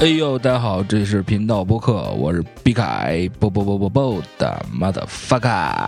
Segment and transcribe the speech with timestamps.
[0.00, 5.86] 哎呦，大家好，这是频道播客，我是毕凯，啵啵啵啵啵的 motherfucker。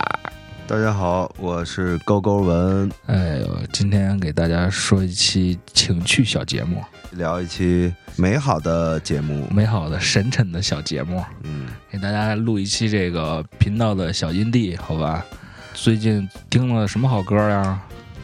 [0.67, 9.47] 大家好，我是高高文，哎呦，今天给大家说一期情趣小节目，聊一期美好的节目。
[9.51, 15.25] 美好的神沉的小节目，嗯，给大家录一期这个频道的小阴地，好吧？
[15.73, 17.79] 最近听了什么好歌呀？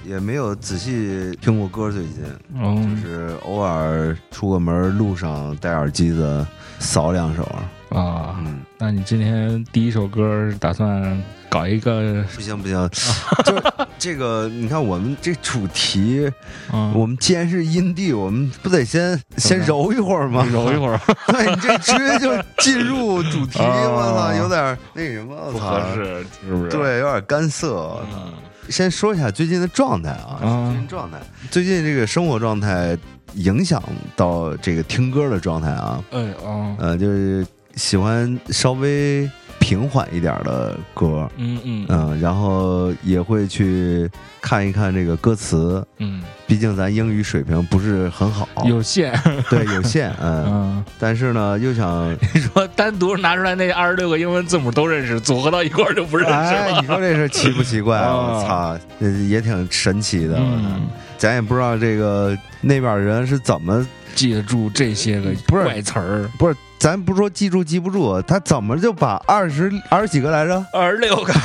[0.06, 2.24] 也没有仔细听过歌，最近
[2.56, 6.46] 嗯是偶尔出个门路上戴耳机子
[6.80, 7.46] 扫两首。
[7.90, 12.24] 啊，嗯，那你今天第一首歌打算搞一个？
[12.36, 12.90] 不行不行，
[13.46, 13.56] 就
[13.98, 16.30] 这个，你看我们这主题，
[16.74, 20.46] 嗯，我们既然是阴地，我们不得先先揉一会儿吗？
[20.52, 21.00] 揉一会儿。
[21.28, 28.00] 对，你这直接就进入主题，啊 我操，有点那什么，我不操合，适，是不是？，对，有点干涩。
[28.14, 28.34] 嗯。
[28.70, 31.18] 先说一下最近的状态啊，啊最近状态，
[31.50, 32.98] 最近这个生活状态
[33.36, 33.82] 影响
[34.14, 37.48] 到这个听歌的状态啊，哎啊，呃，就是
[37.78, 41.86] 喜欢稍微平缓一点的歌，嗯嗯。
[41.90, 44.10] 嗯、然后也会去
[44.42, 49.14] 看一看这个歌词，嗯，毕竟咱英语水平不是很好，有限。
[49.50, 56.82] 对有限，嗯， 嗯，但是呢又想，你说单独拿出来那二十六个英文字母都认识，组合到一块儿就不认识哎，了。
[56.82, 57.98] 你说这事奇不奇怪？
[58.02, 58.16] 啊。
[58.16, 60.38] 我操，呃也挺神奇的。
[60.38, 71.34] 嗯，咱也不知道这个那边人是怎么，记得住这些个不是怪词儿，不是，咱不说记住记不住，他怎么就把二十二十几个来着，二十六个。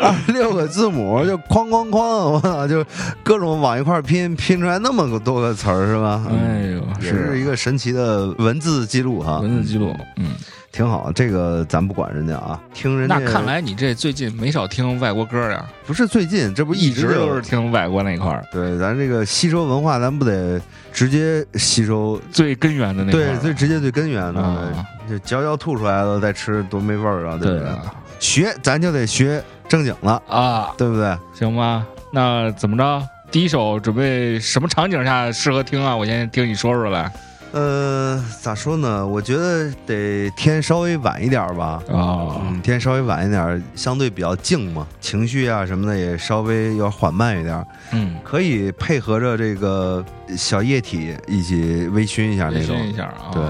[0.00, 1.98] 二十六个字母就哐哐哐，
[2.30, 2.84] 我操，就
[3.22, 6.22] 各种往一块拼，拼出来那么多个词儿是吧？
[6.30, 9.94] 哎呦，也是一个神奇的文字记录哈，文字记录。
[10.16, 10.32] 嗯，
[10.70, 11.10] 挺好。
[11.12, 20.60] 这个咱不管人家啊，听人家那看来你这最近没少听外国歌呀，不是最近，这不一直直都是听外国那块儿对，咱这个吸收文化，咱不得
[20.92, 27.60] 直接吸收最根源的那块对，最直接最根源的，啊就嚼嚼吐出来了再吃多没味儿啊，对不对？
[27.60, 31.16] 对啊学咱就得学正经了，啊，对不对？
[31.34, 33.02] 行吧，那怎么着？
[33.30, 35.94] 第一首准备什么场景下适合听啊？
[35.94, 37.12] 我先听你说说来。
[37.52, 39.06] 呃，咋说呢？
[39.06, 41.82] 我觉得得天稍微晚一点吧。
[41.88, 50.04] 啊嗯，天稍微晚一点，相对比较静嘛，情绪啊什么的也稍微要缓慢一点，嗯，可以配合着这个
[50.36, 52.76] 小液体一起微醺一下那微种。
[52.76, 53.30] 醺一下啊。
[53.32, 53.42] 对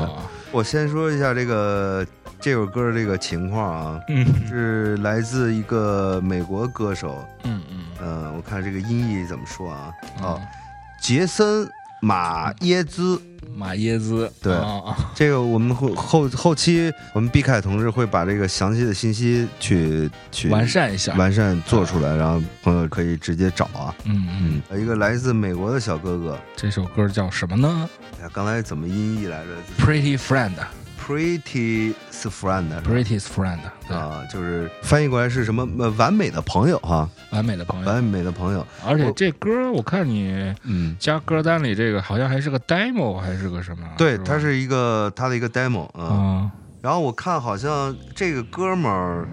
[0.53, 2.07] 我先说一下这个
[2.41, 9.93] 这首歌这个情况啊，嗯是来自一个美国歌手，嗯嗯呃，我看这个音译怎么说啊？
[10.21, 10.41] 嗯哦，
[11.03, 11.67] 杰森·
[12.01, 13.21] 马耶兹。
[13.55, 14.57] 马耶兹，对
[15.17, 21.13] 这个我们会后后期，我们毕凯同志会把这个详细的信息去去完善一下。
[21.15, 23.93] 完善做出来，然后朋友可以直接找啊。
[24.05, 29.51] 嗯嗯，嗯，一个来自美国的小哥哥，这首歌叫什么呢哎呀，刚才怎么音译来着
[29.85, 30.53] ？Pretty Friend，
[31.09, 33.59] ？Pretty friend，pretty Friend，
[33.89, 35.67] 啊，就是翻译过来是什么？
[35.79, 37.87] 呃，完美的朋友哈，完美的朋友。
[37.87, 38.67] 完美的朋友。
[38.87, 43.89] 而且这歌我看你嗯，加歌单里这个好像还是个 demo 还是个什么？
[43.97, 46.05] 对，吧它是一个它的一个 demo 啊。
[46.05, 46.53] 啊
[46.83, 49.27] 然后我看好像这个哥们儿。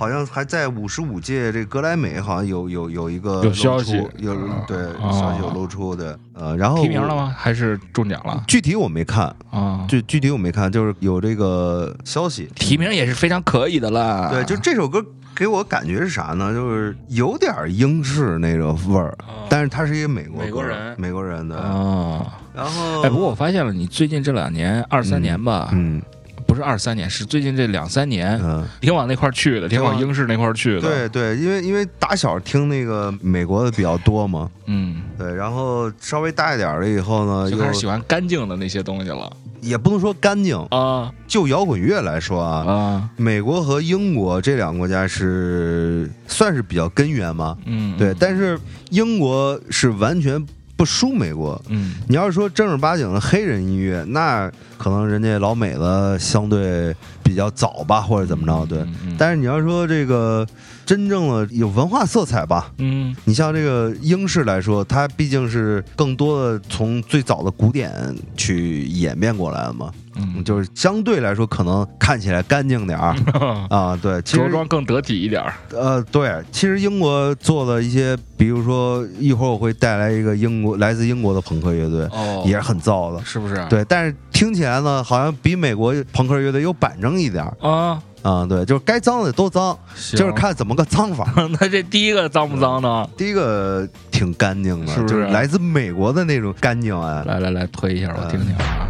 [0.00, 7.34] 好像还在五十五届这格莱美，好像有有有一个有消息有啊对啊消息有露出的，呃，然后提名了吗？
[7.36, 8.42] 还是中奖了？
[8.48, 12.48] 具体我没看，啊，具具体我没看，就是有这个消息。
[12.54, 14.30] 提名也是非常可以的啦。
[14.32, 16.50] 对，就这首歌给我感觉是啥呢？
[16.54, 21.58] 就是有点英式那个味儿，啊但是他是一个美国歌美国人美国人的。
[21.58, 26.19] 啊，然后，哎，不过我发现了，你最近这两年二三年吧，嗯不
[26.60, 39.30] 是二三年，是最近这两三年，嗯，挺往那块儿去的，挺往英式那块儿去的。，对对，因为因为打小听那个美国的比较多嘛，嗯，对，然后稍微大一点儿了以后呢，就开始喜欢干净的那些东西了。
[39.60, 41.12] 也不能说干净，啊。
[41.26, 48.58] 就摇滚乐来说啊，啊，美国和英国这两个国家是算是比较根源嘛，嗯，对，但是
[48.88, 50.44] 英国是完全
[50.80, 51.60] 不输美国。
[51.68, 58.78] 嗯你要是说正儿八经的黑人音乐，那可能人家老美的相对比较早吧，或者怎么着，对。
[58.78, 60.46] 嗯嗯但是你要说这个
[60.86, 67.92] 真正的有文化色彩吧，嗯你像这个英式来说，它毕竟是更多的从最早的古典
[68.34, 69.92] 去演变过来的嘛。
[70.16, 73.14] 嗯，就是相对来说可能看起来干净点儿
[73.70, 73.96] 啊。
[74.00, 75.52] 对，其着实装更得体一点儿。
[75.72, 83.24] 呃，对，其实英国做的一些，比如说一会儿我会带来一个英国来自英国的朋克乐队，哦也是很燥的。
[83.24, 83.64] 是不是？
[83.68, 89.78] 对，但是听起来呢，好像比美国朋克乐队又板正一点儿啊，啊、对，就是该脏的都脏，
[90.12, 91.32] 就是看怎么个脏法。
[91.60, 93.08] 那这第一个脏不脏呢？
[93.16, 97.22] 第一个挺干净的，是不是就是来自美国的那种干净啊。
[97.26, 98.88] 来来来，推一下我听听啊。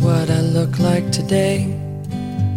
[0.00, 1.66] What I look like today,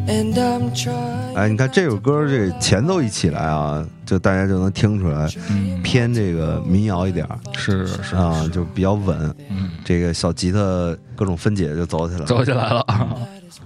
[0.07, 1.36] and I'm trying.
[1.36, 9.34] 哎，你看这首歌这前奏一起来啊，就大家就能听出来，嗯，偏这个民谣一点儿是是，啊，就比较稳。
[9.50, 12.25] 嗯，这个小吉他各种分解就走起来了。
[12.25, 13.16] 走起来了啊。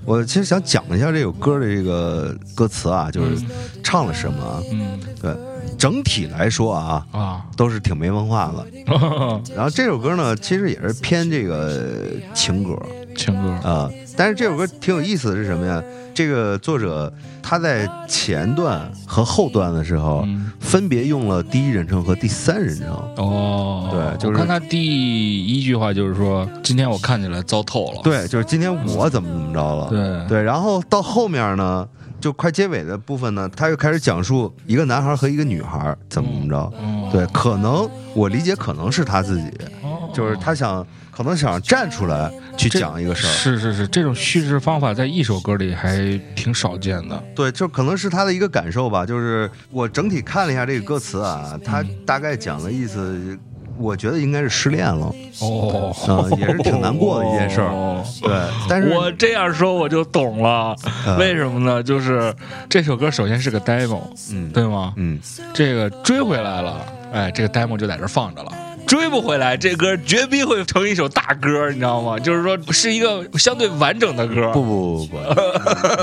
[0.05, 3.43] 我其实想讲一下这首歌的这个歌词啊，就是
[3.83, 4.61] 唱了什么啊。
[4.71, 5.35] 嗯对，
[5.77, 8.65] 整体来说啊，啊，都是挺没文化的。
[9.53, 12.79] 然后这首歌呢，其实也是偏这个情歌
[13.17, 15.83] 情歌啊、但是这首歌挺有意思的是什么呀？
[16.13, 17.11] 这个作者
[17.43, 22.87] 他在前段和后段的时候，嗯分别用了第一人称和第三人称。
[23.17, 28.01] 哦，对就是我看他第一句话就是说，今天我看起来糟透了。
[28.03, 29.87] 对，就是今天我怎么怎么着了。
[29.89, 31.87] 对对，然后到后面呢，
[32.19, 36.57] 就快结尾的部分呢，他又开始讲述一个男孩和一个女孩怎么怎么着。
[36.57, 39.47] 哦对，可能我理解可能是他自己，
[39.83, 40.85] 哦就是他想
[41.17, 43.29] 可能想站出来去讲一个事儿。
[43.31, 45.97] 是是是，这种叙事方法在一首歌里还
[46.35, 47.23] 挺少见的。
[47.35, 49.03] 对，就可能是他的一个感受吧。
[49.03, 53.35] 就是我整体看了一下这个歌词啊，他大概讲的意思，
[53.79, 55.11] 我觉得应该是失恋了。
[55.41, 58.31] 哦啊也是挺难过的一件事儿哦对，
[58.69, 60.75] 但是我这样说我就懂了，
[61.07, 61.81] 呃为什么呢？
[61.81, 62.31] 就是
[62.69, 64.93] 这首歌首先是个 demo，嗯对吗？
[64.97, 65.19] 嗯，
[65.51, 68.51] 这个追回来了，哎，这个 demo 就在这放着了。
[68.87, 72.17] 追不回来，这歌绝逼会成一首大歌，你知道吗？
[72.17, 74.51] 就是说是一个相对完整的歌。
[74.53, 75.17] 不不不不，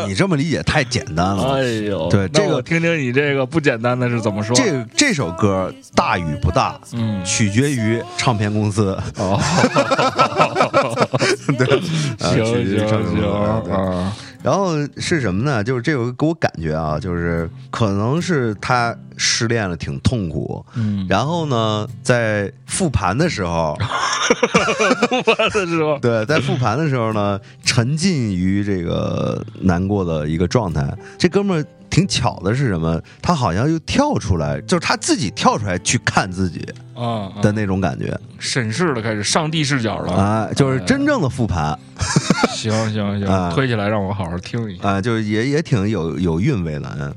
[0.07, 1.55] 你你这么理解太简单了。
[1.55, 4.55] 哎呦，对这个听听你这个不简单的是怎么说？
[4.55, 8.97] 这这首歌大与不大，嗯取决于唱片公司。
[9.17, 9.41] 哦，
[11.59, 11.67] 对，
[12.21, 14.13] 啊行取决于行行
[14.45, 15.65] 然后是什么呢？
[15.65, 20.63] 就是这首歌给我感觉啊，就是可能是他失恋了，挺痛苦。
[20.75, 23.75] 嗯，然后呢，在复盘的时候，
[25.09, 30.95] 复盘的时候， 对，在复盘的时候呢，沉浸于这个难过的一个状态。
[31.17, 33.01] 这哥们儿挺巧的是什么？
[33.23, 40.13] 他好像又跳出来，就是他自己跳出来去看自己啊，的那种感觉审视了，开始上帝视角了。
[40.13, 41.79] 啊，就是真正的复盘
[42.49, 44.89] 行行行，啊推起来让我好好听一下。
[44.89, 46.97] 啊，就是也也挺有有韵味的。
[47.01, 47.15] 嗯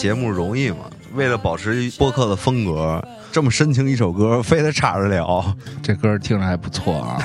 [0.00, 0.76] 节目容易吗？
[1.14, 5.44] 为了保持播客的风格，这么深情一首歌，非得插着聊。
[5.82, 7.22] 这歌听着还不错啊，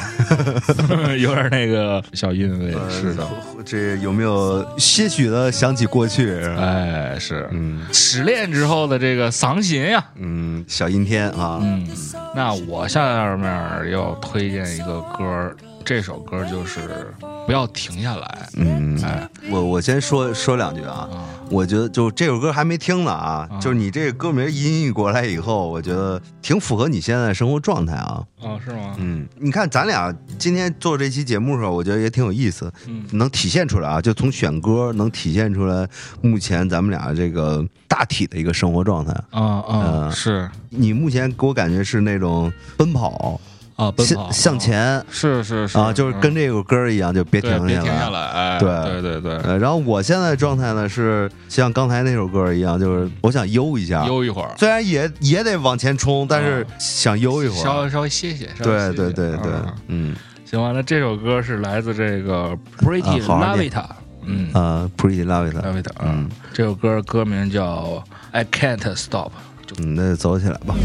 [1.18, 2.74] 有点那个小韵味。
[2.90, 6.38] 是的，呃，这有没有些许的想起过去？
[6.58, 10.04] 哎，是，嗯失恋之后的这个伤心呀。
[10.16, 11.88] 嗯，小阴天啊，嗯，
[12.36, 15.56] 那我下面要推荐一个歌，
[15.86, 17.14] 这首歌就是
[17.46, 18.50] 不要停下来。
[18.58, 21.08] 嗯，哎我我先说说两句啊。
[21.12, 28.24] 啊，我觉得就这首歌还没听呢啊，啊就是你这个歌名音译过来以后，我觉得挺符合你现在的生活状态啊。
[28.42, 28.96] 哦，是吗？
[28.98, 35.88] 嗯，你看咱俩今天做这期节目的时候，我觉得也挺有意思，嗯能体现出来啊，就从选歌能体现出来
[36.22, 39.14] 目前咱们俩这个大体的一个生活状态。
[39.30, 43.40] 啊啊，呃是你目前给我感觉是那种奔跑
[43.76, 45.06] 啊，奔跑向向前。
[45.10, 45.78] 是是是。
[45.78, 47.86] 啊，就是跟这个歌儿一样，就别停对别停。
[47.86, 57.64] 下来，哎，对对对对，呃，然后我现在状态呢是像刚才那首歌一样，就是我想悠一下，悠一会儿，虽然也也得往前冲，但是想悠一会儿。
[57.64, 60.16] 稍微稍微歇歇，对对对对啊，嗯。
[60.46, 63.78] 行吧，那这首歌是来自这个 Pretty 啊好好 Love 念 It，
[64.26, 64.54] 嗯。
[64.54, 68.02] 啊，Pretty It，嗯嗯，这首歌歌名叫
[68.32, 69.32] I Can't Stop，
[69.80, 70.76] 嗯，那就走起来吧。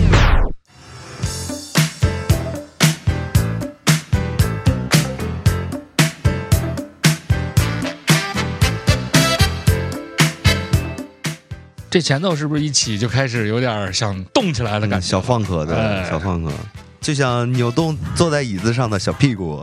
[11.90, 15.08] 这前奏是不是一起就开始有点想动起来的感觉？
[15.08, 16.52] 嗯小放克，的，哎小放克，
[17.00, 19.60] 就想扭动坐在椅子上的小屁股。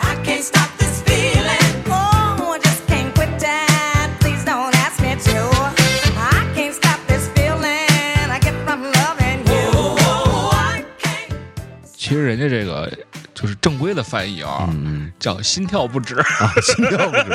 [0.00, 1.84] I can't stop this feeling.
[1.90, 4.08] Oh, I just can't quit that.
[4.20, 5.50] Please don't ask me to.
[6.18, 9.98] I can't stop this feeling I get from loving you.
[10.52, 11.36] I can't.
[11.94, 12.90] 其实人家这个
[13.36, 17.32] 就是正规的翻译啊，嗯叫心跳不止，啊，心跳不止，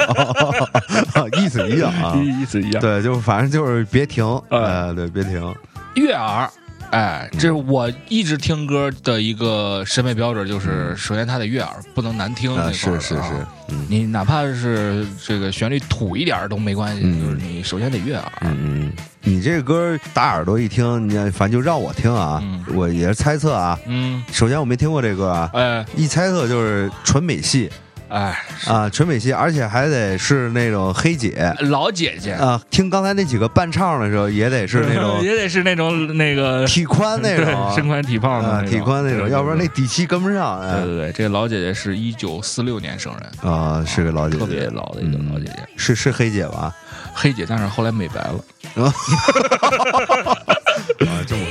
[1.14, 2.16] 啊意思一样啊。
[2.20, 2.82] 意思一样。
[2.82, 5.56] 对，就反正就是别停，哎哎，对，别停。
[5.94, 6.50] 悦耳，
[6.92, 13.22] 哎，这是我一直听歌的一个审美标准，就是首先它得悦耳，不能难听那啊，块儿啊是是是，
[13.70, 13.86] 嗯。
[13.90, 17.22] 你哪怕是这个旋律土一点都没关系，嗯。
[17.22, 18.32] 就是你首先得悦耳。
[18.42, 23.80] 嗯嗯，你这个歌打耳朵一听，你反正就让我听啊嗯，我也是猜测啊。
[23.88, 25.86] 嗯，首先我没听过这歌啊，哎。
[25.96, 27.70] 一猜测就是纯美系
[28.12, 28.38] 哎，
[28.68, 31.54] 啊，纯美系，而且还得是那种黑姐。
[31.62, 32.34] 老姐姐。
[32.34, 32.62] 啊。
[32.70, 40.60] 听刚才那几个伴唱的时候，也得是那种 也得是那种那个 体宽那种身宽体胖的体宽那种，要不然那底气跟不上。
[40.60, 40.82] 哎。
[40.82, 46.76] 对对对，这个老姐姐是一九四六年生人，啊，是个老姐姐，特别老的一个老姐姐，是是黑姐吧？
[47.14, 48.44] 黑姐，但是后来美白了。
[51.00, 51.42] 啊，这么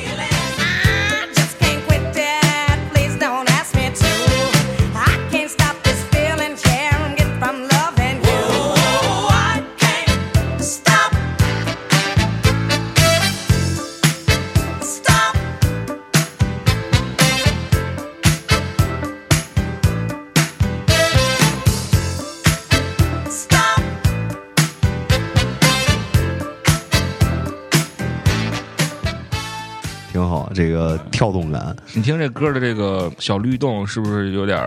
[30.81, 31.77] 个跳动感。
[31.93, 34.59] 你听这歌的这个小律动，是不是有点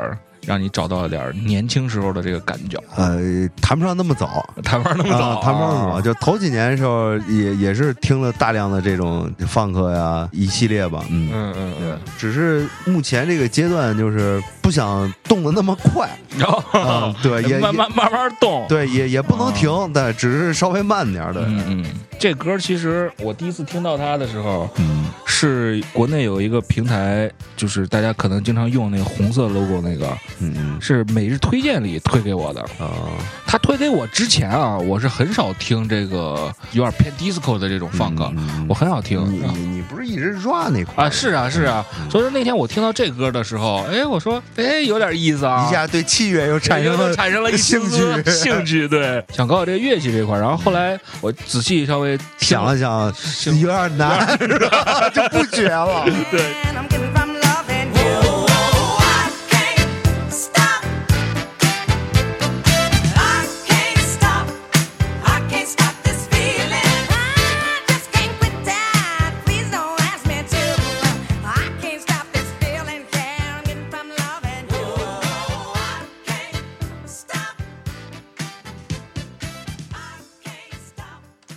[0.45, 2.77] 让你找到了点年轻时候的这个感觉？
[2.95, 6.01] 呃，谈不上那么早，谈不上那么早啊，谈不上那么早。
[6.01, 11.29] 就头几年的时候，也也是听了大量的这种放克呀一系列吧，嗯。
[11.33, 18.65] 嗯嗯对嗯，，只是目前这个阶段就是不想动的那么快，然后啊对也慢慢慢慢动。
[18.67, 21.41] 对，也也不能停，但只是稍微慢点儿的。
[21.47, 21.85] 嗯嗯，
[22.23, 30.07] 这歌其实我第一次听到它的时候，嗯是国内有一个平台，就是大家可能经常用那个红色 logo 那个，
[30.39, 32.61] 嗯嗯是每日推荐里推给我的。
[32.79, 33.11] 啊，
[33.45, 39.19] 他推给我之前啊，我是很少听这个有点偏 disco 的这种放歌，嗯我很少听。
[39.29, 50.39] 你你你不是一直 rap 那块儿啊，是啊，是啊，所以说那天我听到这歌的时候，哎，我说，哎，有点意思啊，一下对器乐又产生了产生了兴趣，兴趣，对， 想搞搞这个乐器这块。
[50.39, 53.13] 然后后来我仔细稍微听想了想，
[53.59, 54.37] 有点难，
[55.13, 56.05] 就不学了。
[56.05, 56.87] And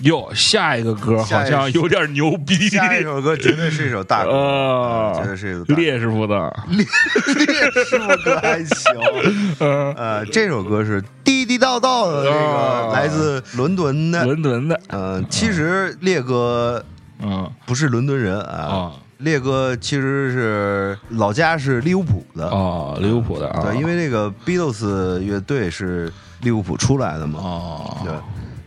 [0.06, 6.56] 哟，下一个歌好像有点牛逼，下一首歌绝对是一首大歌，呃，绝对是一首烈师傅的，
[7.75, 8.94] 师傅歌还行。
[9.96, 14.25] 呃，这首歌是地地道道的这个哦来自伦敦的。
[14.25, 16.84] 伦敦的，嗯，其实烈哥
[17.20, 17.50] 嗯。
[17.66, 22.46] 不是伦敦人啊啊，烈哥其实是老家是利物浦的。
[22.48, 27.40] 哦，利物浦的啊，对，因为那个 Beatles 乐队是利物浦出来的嘛。
[27.40, 28.12] 哦，对，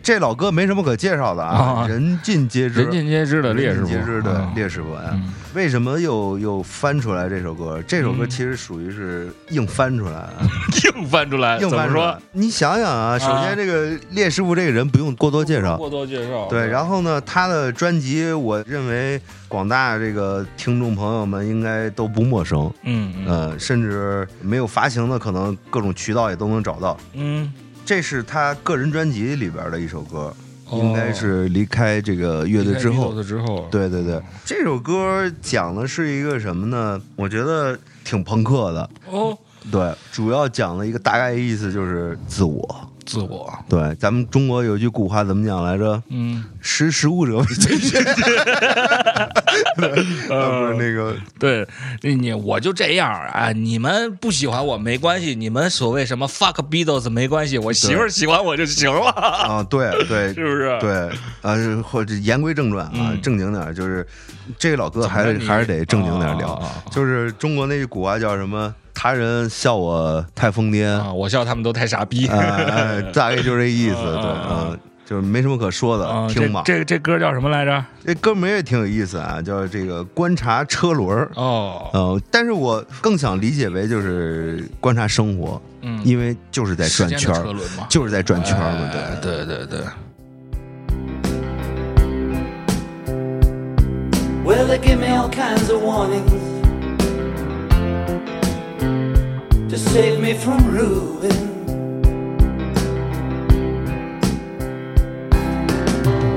[0.09, 5.03] 这老哥没什么可介绍的啊，啊人尽皆知，人尽皆知的烈士皆知的啊烈士傅啊。
[5.13, 7.81] 嗯为什么又又翻出来这首歌？
[7.87, 10.29] 这首歌嗯其实属于是硬翻出来啊，
[10.95, 12.15] 硬翻出来，硬翻出来？。
[12.33, 26.95] 你想想啊，首啊先这个烈师傅这个人不用过多介绍，过多介绍，对，然后呢，他的专辑，我认为广大这个听众朋友们应该都不陌生，嗯嗯呃，甚至没有发行的，可能各种渠道也都能找到。
[27.13, 27.51] 嗯，
[27.89, 30.31] 这是他个人专辑里边的一首歌，
[30.73, 33.23] 应该是离开这个乐队之后。
[33.23, 37.01] 之后，对对对，这首歌讲的是一个什么呢？
[37.15, 38.87] 我觉得挺朋克的。
[39.07, 39.35] 哦，
[39.71, 42.91] 对，主要讲了一个大概意思就是自我。
[43.09, 45.99] 自我，对，咱们中国有句古话怎么讲来着？
[46.09, 47.97] 嗯，识时务者为俊杰。
[50.29, 51.67] 呃，不是那个，对，
[52.01, 60.77] 你你我就这样啊，你们不喜欢我没关系，你们所谓什么 fuck Beatles 没关系，我媳妇儿喜欢我就行了， 啊，对对， 是不是？
[60.79, 61.09] 对，
[61.41, 63.19] 呃，或者言归正传啊，嗯。
[63.21, 64.05] 正经点儿，就是
[64.57, 66.53] 这个老哥还是还是得正经点儿聊。
[66.53, 68.73] 啊，就是中国那句古话叫什么？
[69.01, 72.27] 他人笑我太疯癫，啊，我笑他们都太傻逼。
[72.27, 76.63] 哎哎，大概就这意思， 啊对，嗯，就是没什么可说的啊，，听吧。
[76.65, 77.81] 这这这歌叫什么来着？
[78.05, 81.31] 这歌名也挺有意思啊，叫这个观察车轮儿。
[81.35, 89.45] 哦，呃，但是我更想理解为就是观察生活，嗯，因为就是在转圈儿，车轮嘛，就是在转圈儿嘛，哎对。
[89.45, 89.79] 对对对
[94.43, 96.33] ，Well, they give me all kinds of warnings
[99.69, 101.29] to save me from ruin.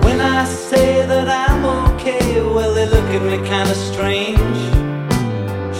[0.04, 4.60] When I say that I'm okay, well, they look at me kind of strange.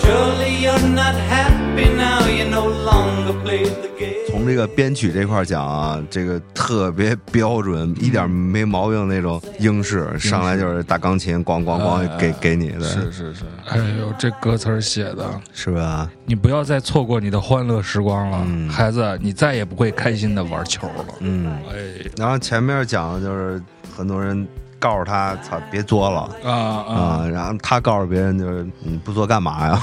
[0.02, 1.51] Surely you're not happy
[1.96, 4.12] now, you no longer play the game.
[4.28, 16.10] 从这个编曲这块儿讲啊，这个特别标准，一点没毛病那种英式，上来就是大钢琴，咣咣咣哎给给你的，是是是，哎呦，这歌词儿写的，是吧？
[16.24, 21.04] 你不要再错过你的欢乐时光了，嗯孩子，你再也不会开心的玩球了。
[21.20, 21.46] 嗯。
[21.70, 23.62] 哎然后前面讲的就是
[23.96, 24.46] 很多人
[24.82, 26.28] 告诉他，操，别作了。
[26.42, 29.80] 啊啊，啊，然后他告诉别人就是你不作干嘛呀.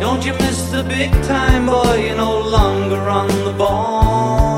[0.00, 1.98] Don't you miss the big time, boy?
[1.98, 4.53] You're no longer on the ball.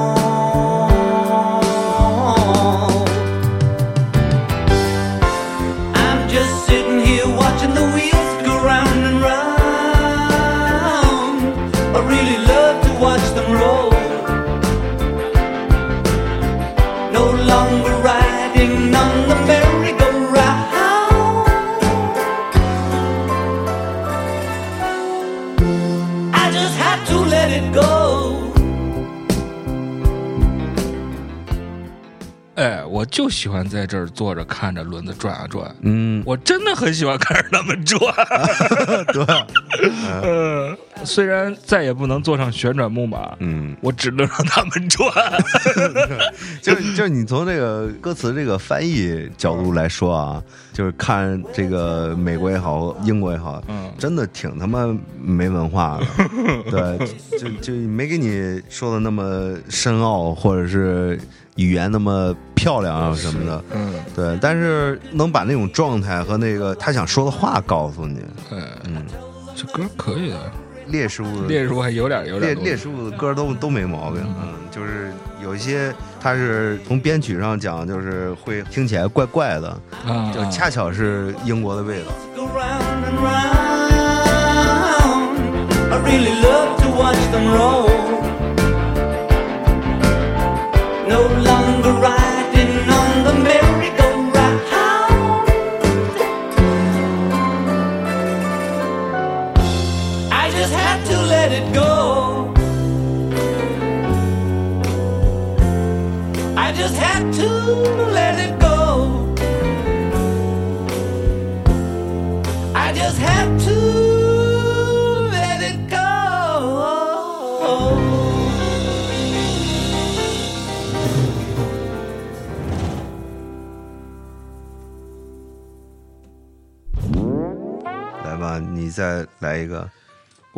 [33.17, 37.99] 就喜欢在这儿坐着看着轮子转啊转，嗯，我真的很喜欢看着他们转。
[39.11, 39.25] 对，
[40.23, 45.11] 嗯， 虽然再也不能坐上旋转木马，嗯，我只能让他们转。
[46.61, 50.43] 就是就是你从这个歌词这个翻译角度来说啊，
[50.75, 53.91] 就是看这个美国也好，英国也好，嗯。
[53.99, 55.99] 真的挺他妈没文化
[56.71, 61.19] 的，对，就就没给你说的那么深奥，或者是
[61.57, 68.21] 语言那么漂亮啊什么的，嗯，对，但是能把那种状态和那个他想说的话告诉你，
[68.53, 69.05] 哎，嗯，
[69.55, 70.37] 这歌可以的，
[70.87, 75.11] 烈士物的烈叔还有点有烈点烈士物的歌都都没毛病，嗯，就是
[75.43, 79.69] 有一些他是从编曲上讲，就是会听起来怪怪的，
[80.07, 82.11] 啊，就恰巧是英国的味道。
[87.57, 87.96] Go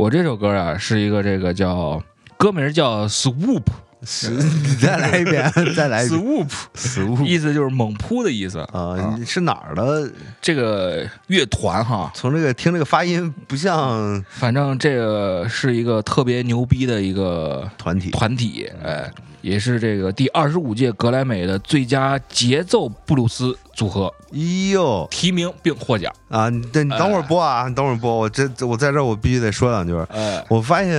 [0.08, 2.02] 我这首歌啊，是一个这个叫
[2.38, 3.64] 歌名叫 Swoop，
[4.00, 6.18] 你 再来一遍， 再来一遍。
[6.18, 10.10] Swoop，死物意思就是猛扑的意思啊，你是哪儿的？
[10.40, 18.10] 这个乐团哈，从这个听这个发音不像反正这个是一个特别牛逼的一个团体。
[18.10, 26.12] 团体，哎，也是这个第二十五届格莱美的最佳节奏布鲁斯组合哎呦提名并获奖。
[26.28, 26.50] 啊！
[26.50, 29.96] 你等你等会儿播啊，你等会儿播，我这我在这儿我必须得说两句。
[30.12, 30.90] 哎，我发现，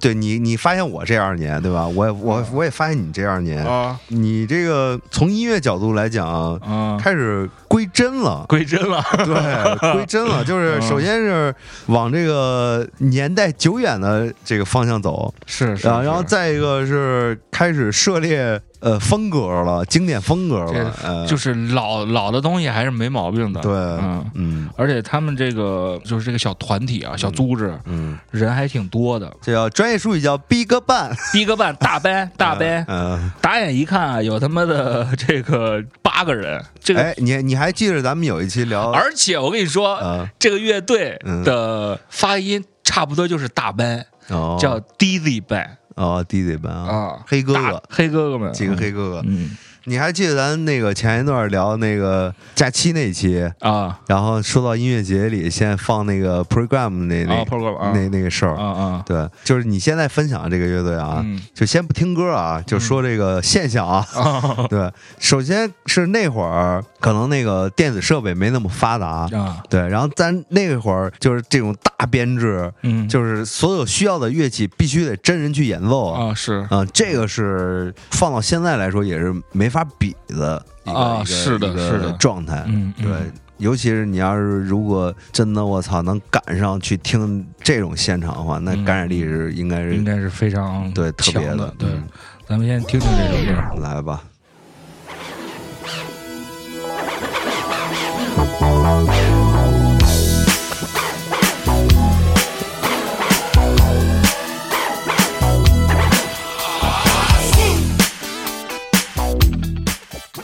[0.00, 1.86] 对你，你发现我这二年，对吧？
[1.86, 8.44] 我我我也发现你这二年，啊你这个从音乐角度来讲，啊，开始归真了。
[8.48, 9.04] 归真了。
[9.18, 11.54] 对，归真了，就是嗯首先是
[11.86, 23.60] 往这个年代久远的这个方向走，是是，然后然后再一个是开始涉猎呃风格了，经典风格了，呃，就是老老的东西还是没毛病的。
[23.60, 24.24] 对，嗯。
[24.34, 24.70] 嗯。
[24.76, 41.42] 而且他们这个就是这个小团体啊，小组织嗯，人还挺多的，这叫专业术语叫 Big Bang，第一个班大班 大班，嗯，打眼一看啊，有他妈的这个八个人，这个哎，你你还记得咱们有一期聊，而且我跟你说，呃这个乐队嗯。
[41.42, 44.56] 的发音差不多就是大班，哦。
[44.60, 49.50] 叫 Dizzy Band 哦 DJ 班啊啊，黑哥哥，黑哥哥们，几个黑哥哥，嗯
[49.88, 53.48] 你还记得咱那个前一段聊那个假期那期？
[53.60, 53.98] 啊。
[54.08, 57.92] 然后说到音乐节里，现在放那个 program 那那、啊 program 啊。
[57.94, 61.40] 那那个事儿，啊啊，对，就是你现在分享的这个乐队啊，嗯。
[61.54, 64.04] 就先不听歌啊，就说这个现象啊。
[64.14, 69.62] 啊 对，首先是那会儿可能那个电子设备没那么发达，啊。
[69.70, 73.08] 对，然后咱那会儿就是这种大编制，嗯。
[73.08, 76.66] 就是所有需要的乐器必须得真人去演奏啊是。
[76.70, 83.12] 啊、这个是放到现在来说也是没法比的一个、啊是的是的状态，嗯嗯对。
[83.58, 92.02] 尤其是你要是如果真的我操能赶上去听这种现场的话，那嗯感染力是应该是应该是非常对特别的，对嗯，
[92.46, 93.80] 咱们先听听这首歌。
[93.80, 94.22] 来吧。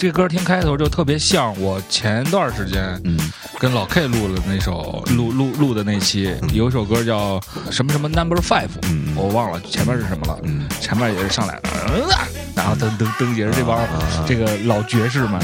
[0.02, 3.16] 这歌听开头就特别像我前段时间嗯。
[3.60, 10.66] 跟老 K 录的那首录录录的那期，有一首歌叫什么什么 Number Five，嗯我忘了前面是什么了，嗯。
[10.80, 11.60] 前面也是上来
[12.56, 13.78] 然后噔噔噔也是这帮
[14.26, 15.40] 这个老爵士们，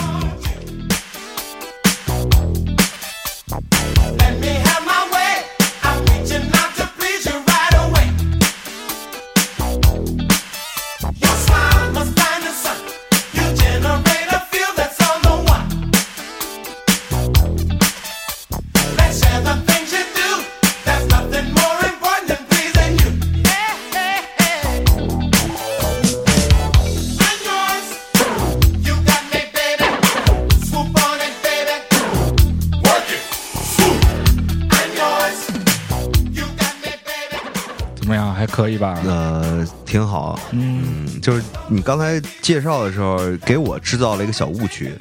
[40.53, 44.93] 嗯嗯，就是你刚才介绍的时候，给我制造了一个小误区，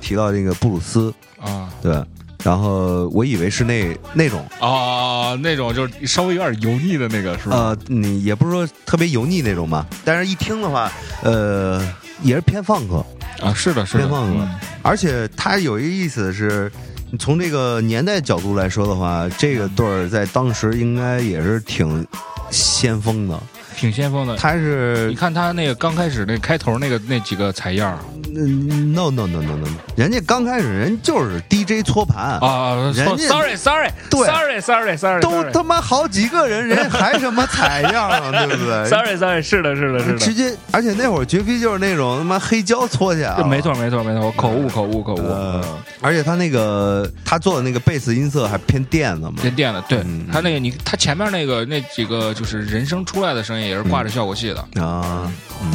[0.00, 2.02] 提到这个布鲁斯，啊对，
[2.42, 7.56] 然后我以为是那那种，啊，那种就是稍微有点油腻的那个是吧？
[7.56, 10.90] 呃，你也不是说特别油腻那种吧，但是一听的话，
[11.22, 11.80] 呃，
[12.22, 13.04] 也是偏放克，
[13.42, 14.50] 啊，是的，是的，偏放克，嗯
[14.82, 16.70] 而且它有一个意思是。
[17.18, 22.06] 从这个年代角度来说的话，这个队儿在当时应该也是挺
[22.52, 23.36] 先锋的。
[23.80, 24.36] 挺先锋的。
[24.36, 29.66] 他是你看他那个刚开始那开头那个那几个采样嗯，no no no no no，
[29.96, 45.64] 人家刚开始人就是 DJ 搓盘啊人家，sorry sorry，对 sorry sorry sorry，都他妈好几个人，人还什么采样啊，对不对 sorry sorry，是的，是的，是的，直接，而且那会儿绝逼就是那种他妈黑胶搓起来，没错没错没错，我口误口误口误，呃，
[46.00, 55.30] 而且他那个他做的那个贝斯音色还偏电的嘛，偏电的，对他那个你他前面那个那几个就是人声出来的声音也是挂着效果器的，啊，
[55.62, 55.72] 嗯，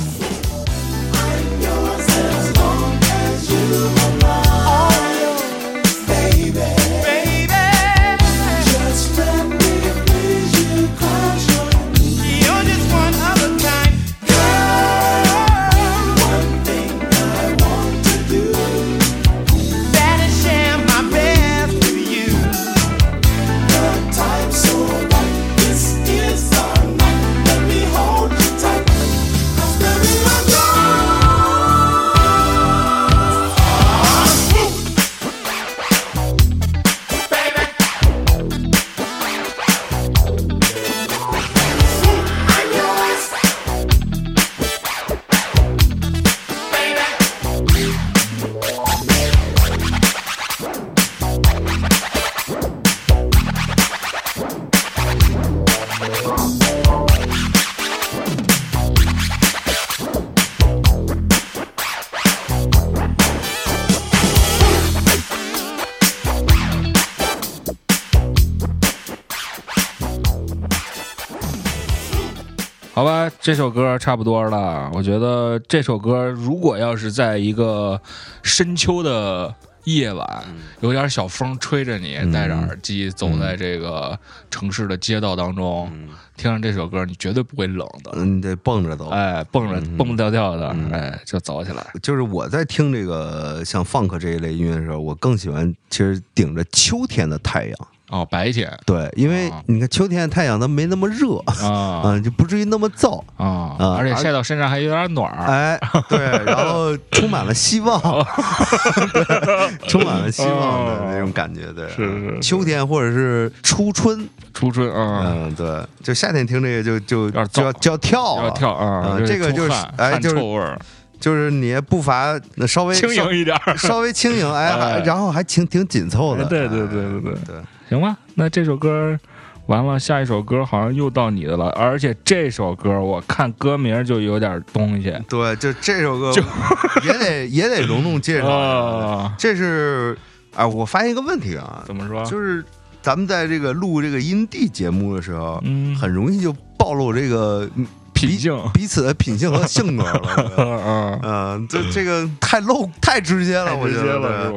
[73.45, 74.89] 这首歌差不多了。
[74.91, 78.01] 我觉得这首歌如果要是在一个
[78.41, 79.53] 深秋的
[79.83, 80.43] 夜晚，
[80.79, 84.17] 有点小风吹着你，戴着耳机走在这个
[84.49, 85.87] 城市的街道当中，
[86.35, 88.25] 听上这首歌，你绝对不会冷的。
[88.25, 89.09] 你，得蹦着走。
[89.09, 91.85] 哎，蹦着蹦蹦跳跳的，哎，就走起来。
[92.01, 97.77] 就是我在听这个像 funk 这一类音乐的时候，我更喜欢其实顶着秋天的太阳。
[98.15, 98.71] 哦，白天。
[98.85, 101.35] 对，因为啊你看秋天的太阳它没那么热，
[101.67, 103.21] 啊嗯，就不至于那么燥。
[103.35, 105.45] 啊，啊而且晒到身上还有点暖儿。
[105.45, 107.99] 哎，对，然后充满了希望，
[109.87, 112.39] 充满了希望的那种感觉，对，是是是。
[112.39, 120.79] 秋天或者是初春，初春啊，嗯，对，就夏天听这个就就点就要就要跳了要跳啊啊，有点这个就是哎就是臭味儿，
[121.25, 123.57] 就是你步伐稍微轻盈一点。
[123.65, 125.03] 稍 稍微轻盈，哎，哎。
[125.03, 127.33] 然后还挺挺紧凑的，哎对对哎对对对。
[127.47, 127.55] 对，
[127.89, 129.17] 行吧，那这首歌
[129.65, 135.11] 完了，下一首歌好像又到你的了，而且这首歌我看歌名就有点东西。
[135.27, 136.43] 对，就这首歌就
[137.03, 140.15] 也得也得隆重介绍 这是
[140.55, 142.23] 啊，我发现一个问题啊，怎么说？
[142.25, 142.63] 就是
[143.01, 145.95] 咱们在这个录这个音地节目的时候，嗯。
[145.95, 147.67] 很容易就暴露这个
[148.15, 150.53] 品性彼此的品性和性格了。
[150.57, 154.51] 嗯，嗯，这这个太露太直接了，我觉得？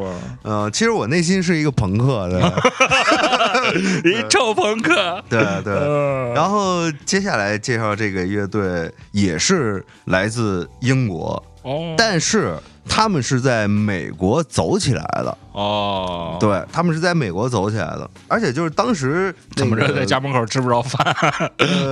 [0.44, 2.40] 嗯，其实我内心是一个朋克的，
[4.08, 5.74] 一臭朋克，对对。
[5.74, 6.32] 嗯。
[6.34, 12.56] 然后接下来介绍这个乐队也是来自英国，哦，但是
[12.88, 15.37] 他们是在美国走起来的。
[15.53, 21.05] 哦，，对，他们是在美国走起来的，而且就是当时怎么着在家门口吃不着饭？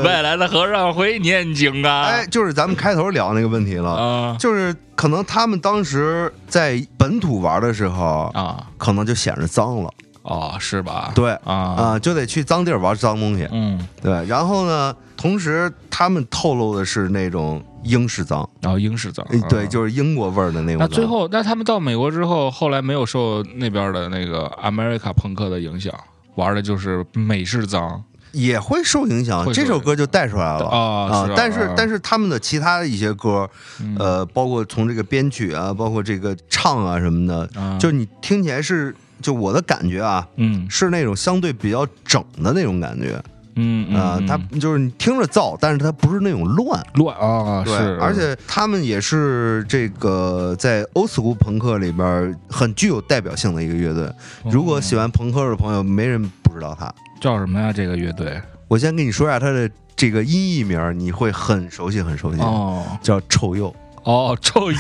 [0.05, 2.05] 外来的和尚会念经啊！
[2.05, 9.91] 哎，就是咱们开头聊那个问题了，啊就是可能他们当时在本土玩的时候，啊可能就显着脏了，
[10.23, 11.11] 哦，是吧？
[11.15, 14.25] 对啊啊，就得去脏地儿玩脏东西，嗯，对。
[14.27, 19.66] 然后呢，同时他们透露的是那种英式脏，然后英式脏哎，对，啊。
[19.66, 20.79] 就是英国味儿的那种。
[20.79, 25.92] 那最后，那他们到美国之后，后来没有受那边的那个 America 朋克的影响，
[26.35, 28.05] 玩的就是美式脏。
[28.33, 30.66] 也会受影响，这首歌就带出来了。
[30.66, 30.79] 啊
[31.11, 31.74] 啊但是啊。
[31.74, 33.48] 但是他们的其他的一些歌，
[33.81, 33.96] 嗯。
[33.98, 37.79] 呃，包括从这个编曲啊，包括这个唱啊什么的，啊。
[37.79, 40.66] 就你听起来是，就我的感觉啊，嗯。
[40.68, 43.18] 是那种相对比较整的那种感觉
[43.57, 46.81] 嗯啊、嗯它就是你听着燥，但是它不是那种乱。
[46.95, 54.05] 乱啊，对是，，而且他们也是这个在欧斯库朋克里边很具有代表性的一个乐队。
[54.05, 54.14] 哦
[54.51, 56.92] 如果喜欢朋克的朋友，没人不知道他。
[57.21, 57.73] 叫什么呀？
[57.73, 63.75] 这个乐队我先跟你说一下他的这个音译名，你会很熟悉，很熟悉，哦叫臭鼬。
[64.07, 64.79] 哦，臭鼬，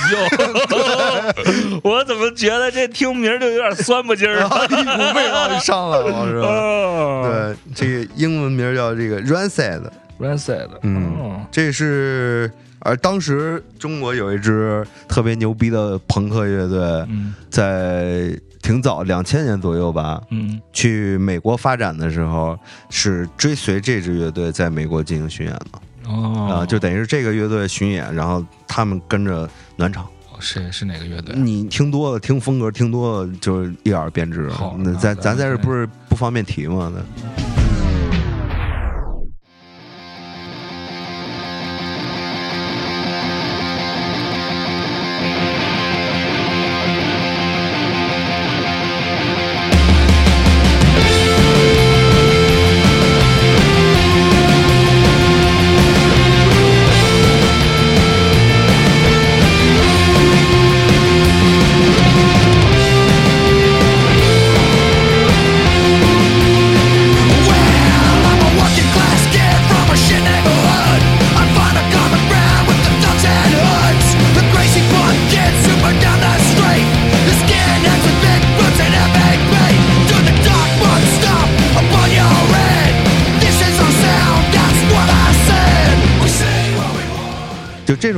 [1.82, 4.38] 我怎么觉得这听名儿就有点酸不劲儿
[4.70, 6.48] 一股味道就上来了，是吧？
[6.48, 7.22] 啊？
[7.28, 17.34] 对，这个英文名叫这个 Rancid，，Rancid，嗯哦，这是而当时中国有一支特别牛逼的朋克乐队，嗯。
[17.50, 18.30] 在
[18.62, 20.60] 挺早两千年左右吧，嗯。
[20.72, 22.56] 去美国发展的时候，
[22.90, 30.06] 是追随这支乐队在美国进行巡演的啊、哦，就等于是这个乐队巡演，然后他们跟着暖场。
[30.38, 31.34] 是是哪个乐队？
[31.34, 34.76] 你听多了，听风格听多了，就是一耳便知好。
[34.78, 36.92] 那咱那咱咱在这不是不方便提吗？
[36.94, 37.00] 那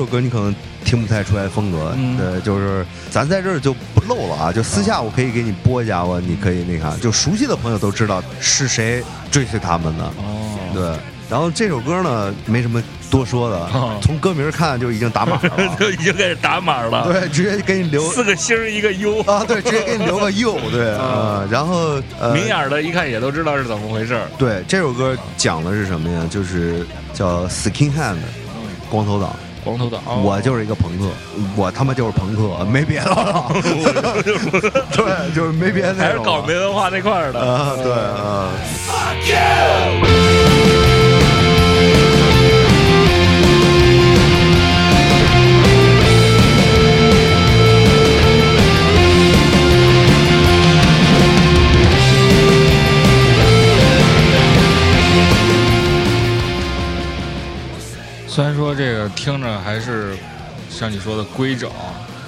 [0.08, 10.82] 歌你可能听不太出来风格，嗯对，就是咱在这儿就不漏了啊，就私下我可以给你播一下，我你可以那啥，就熟悉的朋友都知道是谁追随他们的，哦，对。
[11.30, 24.22] 然后这首歌呢，没什么多说的哦，从歌名看就已经打码了， 就已经开始打码了，，对，直接给你留四个星一个 U，啊，对，直接给你留个 U，， 对啊，然后呃，明眼的一看也都知道是怎么回事儿。
[24.38, 26.26] 对，这首歌讲的是什么呀？
[26.30, 28.16] 就是叫 Skin Hand，
[28.88, 29.36] 光头党。
[29.64, 31.08] 光头党，我就是一个朋克，
[31.56, 33.44] 我他妈就是朋克，没别的了。
[34.92, 37.40] 对，就是没别的还是搞没文化那块儿的。
[37.40, 38.48] 啊，对啊。
[58.28, 58.52] 像
[60.92, 61.68] 你说的规整，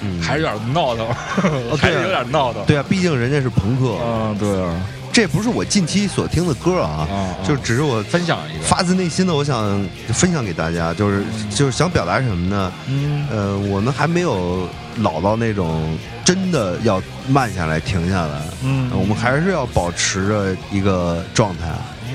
[0.01, 1.07] 嗯还是有点闹腾，
[1.77, 2.65] 还是有点闹腾。
[2.65, 4.75] 对啊，毕竟人家是朋克，嗯，对啊，
[5.13, 12.73] 这不是我近期所听的歌啊，啊啊就只是我分享一个，发自内心的，我想分享给大家，就是就是想表达什么呢？
[12.87, 21.69] 嗯呃，我们还没有老到那种真的要慢下来、停下来，嗯我们还是要保持着一个状态，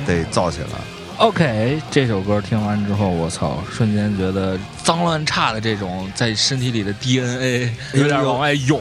[0.05, 0.96] 得造起来。
[1.19, 8.79] OK，这首歌听完之后，我操，瞬间觉得脏乱差的这种在身体里的 DNA 有点往外涌。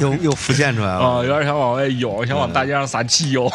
[0.00, 0.98] 又又浮现出来了。
[1.00, 3.50] 啊，了，有点想往外涌，想往大街上撒汽油，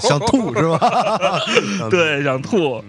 [0.00, 1.40] 想吐 是吧？
[1.88, 2.82] 对，想吐，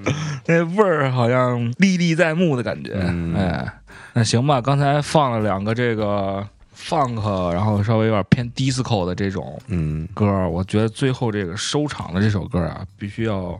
[0.47, 2.93] 那味儿好像历历在目的感觉。
[2.95, 3.36] 嗯。
[3.36, 3.73] 哎，
[4.13, 6.43] 那行吧，刚才放了两个这个
[6.75, 13.58] funk，然后稍微有点偏 disco 的这种嗯，歌儿，我觉得最后这个收场的这首歌啊，必须要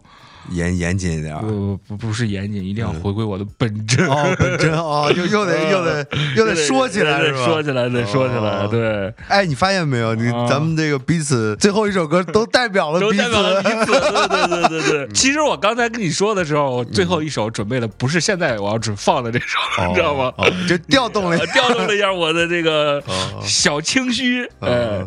[0.52, 1.36] 严严谨一点。
[1.40, 4.06] 不不不是严谨，一定要回归我的本真。
[4.08, 7.20] 哦，本真哦， 又又得又得又得说起来？
[7.34, 10.16] 说起来，得说起来，哦对，哎，你发现没有？
[10.16, 13.86] 你啊咱们这个彼此最后一首歌都代表了彼都代表了彼此。
[13.86, 15.08] 对对对对对。
[15.14, 19.58] 其实我刚才跟你说的时候，我最后一首准备的不是现在我要准放的这首，
[19.88, 20.32] 你知道吗？
[20.38, 20.52] 哦？
[20.68, 24.46] 就调动了呃调动了一下我的这个哦小清虚。
[24.60, 25.06] 哎哦，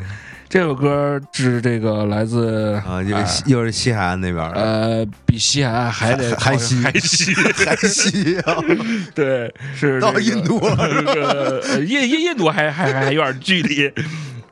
[0.52, 7.34] 这首歌是这个来自啊，又哎是又是西海岸那边的，呃，比西海岸还得还还西还西。
[7.34, 8.56] 还西 啊，
[9.16, 13.90] 对，是到这个印度了 这个呃印印印度还还还有点距离。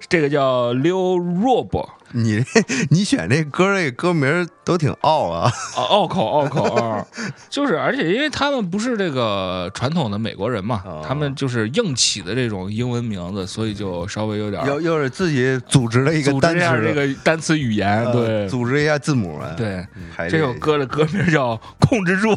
[0.09, 2.45] 这个叫溜若波，你
[2.91, 7.07] 你选这歌这歌名都挺拗啊， 啊，拗口拗口啊，
[7.49, 16.49] 就是，而且因为他们不是这个传统的美国人嘛，哦他们就是硬起的这种英文名字，所以就稍微有点又又是自己组织了一个组织
[16.83, 19.51] 这个单词语言，呃对组织一下字母来。
[19.55, 19.87] 对。
[20.17, 22.35] 还这首歌的歌名叫《控制住》，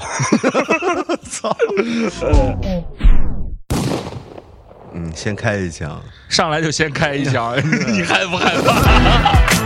[1.29, 1.55] 操
[4.95, 7.55] 嗯，先开一枪，上来就先开一枪，
[7.91, 9.62] 你害不害怕？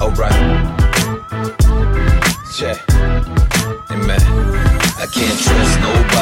[0.00, 0.61] Alright.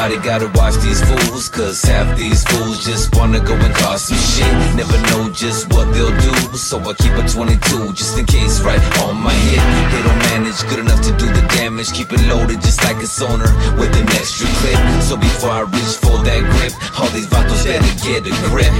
[0.00, 1.48] nobody, gotta watch these fools.
[1.48, 4.50] Cause half these fools just wanna go and cause some shit.
[4.76, 6.56] Never know just what they'll do.
[6.56, 9.62] So I keep a 22 just in case, right on my hip.
[9.92, 11.92] They don't manage good enough to do the damage.
[11.92, 14.78] Keep it loaded just like a sonar with an extra clip.
[15.02, 18.72] So before I reach for that grip, all these vatos better get a grip.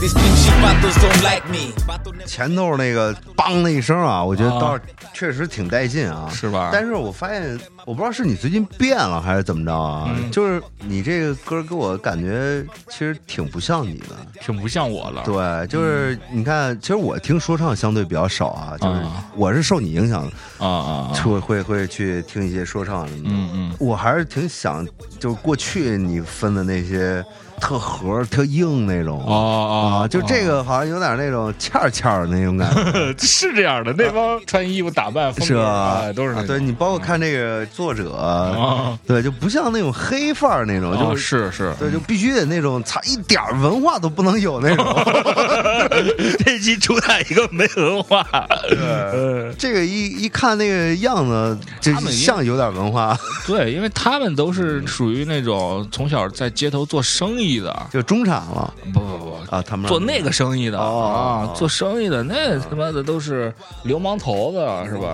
[0.00, 1.72] These pinchy vatos don't like me.
[1.86, 4.82] Vato never- 前头那个梆的一声啊，我觉得啊倒是
[5.14, 14.07] 确实挺带劲啊，是吧但是我发现，我不知道是你最近变了还是怎么着啊，嗯 就是你这个歌给我感觉其实挺不像你的。
[14.41, 15.21] 挺不像我了。
[15.23, 20.23] 对，就是你看，其实我听说唱相对比较少啊，就是啊我是受你影响，
[20.57, 21.13] 啊啊啊！
[21.23, 23.29] 会会会去听一些说唱什么的。
[23.31, 24.83] 嗯嗯，我还是挺想，
[25.19, 27.23] 就是过去你分的那些
[27.59, 36.13] 特核、特硬那种哦哦啊，就这个好像有点那种欠儿欠儿的那种感觉， 是这样的，那帮穿衣服打扮是吧哎？
[36.13, 44.85] 都是啊对你包括看这个作者，啊对，就不像那种黑范儿那种，哦就是是对，就必须得那种，操，一点文化都不能有那种。
[46.45, 48.25] 这期主打一个没文化，
[48.69, 59.55] 呃，这个一一看那个样子，就他们像有点文化，对，因为他们都是属于那种从小在街头做生意的，就中产了不不不。
[59.55, 59.63] 啊。
[59.65, 64.59] 他们做那个生意的哦啊，做生意的那他妈的都是流氓头子
[64.89, 65.07] 是吧？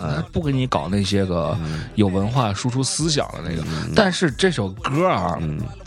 [0.00, 1.56] 啊，不给你搞那些个
[1.94, 3.62] 有文化、输出思想的那个。
[3.94, 5.38] 但是这首歌啊，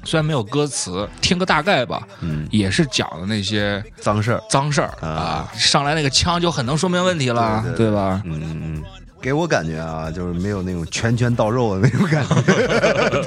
[0.04, 2.08] 虽然没有歌词，听个大概吧，
[2.52, 8.22] 也是讲的那些脏事儿，脏事儿啊啊，上来那个枪就很能说明问题了，对对对吧？
[8.26, 8.84] 嗯嗯嗯。
[9.22, 13.22] 给我感觉啊，就是没有那种拳拳到肉的那种感觉。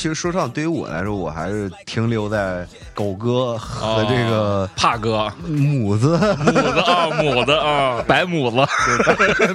[0.00, 8.56] 对其实说唱对于我来说，我还是停留在狗哥和这个帕哥、母子，母子啊，母子啊，白母子，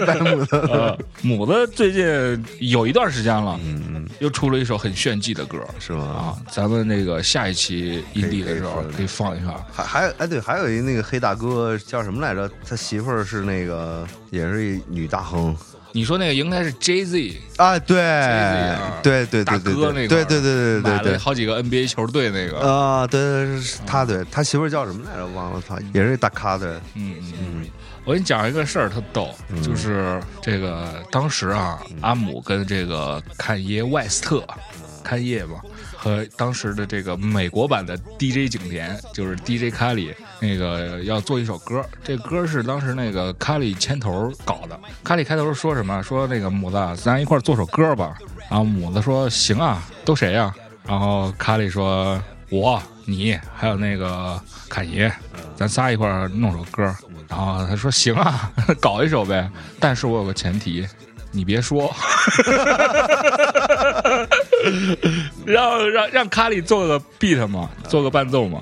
[0.06, 0.56] 白母子。
[0.72, 6.04] 呃，母子最近有一段时间了，嗯嗯，又出了一首很炫技的歌是吗？
[6.06, 9.52] 啊，咱们那个下一期印地的时候可以放一下。
[9.74, 12.48] 还还有哎对，还有一那个黑大哥叫什么来着？
[12.70, 15.58] 他媳妇儿是那个也是一女大亨
[15.96, 25.26] 你说那个应该是 Jay Z 啊，对啊对对大对对哥那个，对对对对对好几个 NBA 球队那个，啊，对对他对他媳妇儿叫什么来着？
[25.28, 26.76] 忘了，他也是大咖的。
[26.96, 27.66] 嗯嗯嗯。
[28.04, 34.46] 我给你讲一个事儿，特逗，嗯就是这个当时啊，阿姆跟这个坎耶外斯特，
[35.02, 35.62] 坎耶嘛，
[35.96, 44.80] 和当时的这个美国版的 DJ 景甜，就是 DJ 卡里，那个要做一首歌，这歌是当时那个卡里牵头搞的。
[45.04, 46.02] 卡里开头说什么？
[46.04, 48.16] 说那个母子，咱一块儿做首歌吧。
[48.50, 50.54] 然后母子说行啊，都谁呀、
[50.86, 55.12] 然后卡里说我你还有那个侃爷，
[55.56, 56.94] 咱仨一块儿弄首歌。
[57.28, 60.88] 然后他说行啊，搞一首呗，但是我有个前提，
[61.32, 61.92] 你别说。
[65.46, 68.62] 让让让卡里做个 beat 嘛，做个伴奏嘛。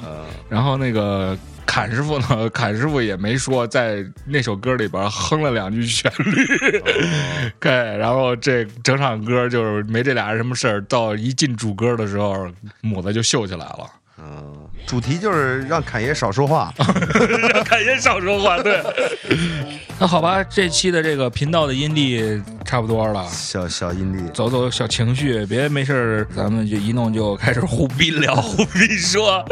[0.50, 6.82] 然后那个侃师傅呢，侃师傅也没说，在那首歌里边哼了两句旋律。
[7.60, 12.48] 对，然后这整场歌就是没这俩人什么事儿，到一进主歌的时候，
[12.82, 13.90] 母子就秀起来了。
[14.20, 14.54] 嗯，
[14.86, 16.74] 主题就是让侃爷少说话。
[17.52, 18.82] 让侃爷少说话，对。
[20.00, 23.26] 那好吧，这期的这个频道的音力差不多了。
[23.30, 29.44] 小小阴力，走走小情绪，别没事儿，咱们就一弄就开始胡逼聊、 胡逼说，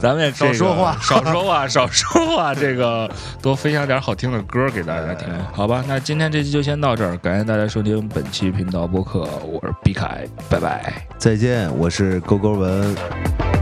[0.00, 3.10] 咱们也这个少说话少说话，少说话，这个
[3.42, 5.84] 多分享点好听的歌给大家听，好吧？
[5.86, 11.06] 那今天这期就先到这儿，感谢大家收听本期频道播客，我是毕凯，拜拜。
[11.18, 13.59] 再见，我是勾勾文。